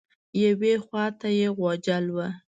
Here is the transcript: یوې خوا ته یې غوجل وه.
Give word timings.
یوې 0.43 0.73
خوا 0.85 1.05
ته 1.19 1.27
یې 1.39 1.47
غوجل 1.57 2.05
وه. 2.15 2.27